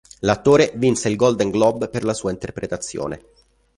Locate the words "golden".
1.15-1.51